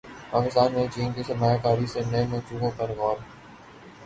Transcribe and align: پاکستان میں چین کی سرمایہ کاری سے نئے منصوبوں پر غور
پاکستان 0.31 0.73
میں 0.73 0.85
چین 0.95 1.11
کی 1.13 1.23
سرمایہ 1.23 1.57
کاری 1.63 1.85
سے 1.85 2.01
نئے 2.11 2.25
منصوبوں 2.27 2.71
پر 2.77 2.89
غور 2.97 3.17